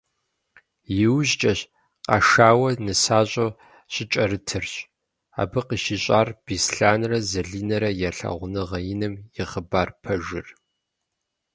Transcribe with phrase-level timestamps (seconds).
[1.03, 1.59] Иужькӏэщ,
[2.05, 3.57] къашауэ нысащӏэу
[3.93, 4.71] щыкӏэрытырщ,
[5.41, 10.47] абы къыщищӏар Беслъэнрэ Залинэрэ я лъагъуныгъэ иным и хъыбар пэжыр.